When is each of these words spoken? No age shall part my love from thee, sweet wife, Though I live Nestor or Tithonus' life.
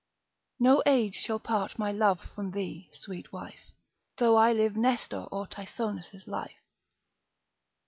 No 0.59 0.81
age 0.87 1.13
shall 1.13 1.39
part 1.39 1.77
my 1.77 1.91
love 1.91 2.21
from 2.33 2.49
thee, 2.49 2.89
sweet 2.91 3.31
wife, 3.31 3.69
Though 4.17 4.35
I 4.35 4.51
live 4.51 4.75
Nestor 4.75 5.25
or 5.31 5.45
Tithonus' 5.45 6.25
life. 6.25 6.57